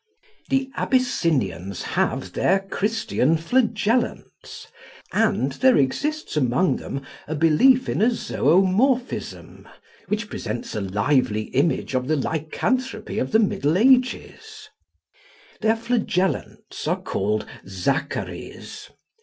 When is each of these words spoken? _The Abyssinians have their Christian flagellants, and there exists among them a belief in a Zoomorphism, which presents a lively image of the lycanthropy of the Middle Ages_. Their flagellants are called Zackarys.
_The 0.49 0.71
Abyssinians 0.75 1.83
have 1.83 2.33
their 2.33 2.61
Christian 2.61 3.37
flagellants, 3.37 4.65
and 5.13 5.51
there 5.51 5.77
exists 5.77 6.35
among 6.35 6.77
them 6.77 7.05
a 7.27 7.35
belief 7.35 7.87
in 7.87 8.01
a 8.01 8.07
Zoomorphism, 8.09 9.69
which 10.07 10.27
presents 10.27 10.73
a 10.73 10.81
lively 10.81 11.49
image 11.53 11.93
of 11.93 12.07
the 12.07 12.15
lycanthropy 12.15 13.19
of 13.19 13.31
the 13.31 13.37
Middle 13.37 13.73
Ages_. 13.73 14.69
Their 15.61 15.75
flagellants 15.75 16.87
are 16.87 16.99
called 16.99 17.45
Zackarys. 17.67 18.89